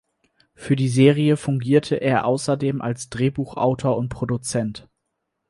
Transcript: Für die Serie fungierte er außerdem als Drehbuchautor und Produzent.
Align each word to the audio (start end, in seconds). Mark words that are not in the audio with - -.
Für 0.55 0.75
die 0.75 0.87
Serie 0.89 1.37
fungierte 1.37 1.97
er 1.97 2.25
außerdem 2.25 2.81
als 2.81 3.11
Drehbuchautor 3.11 3.95
und 3.95 4.09
Produzent. 4.09 4.89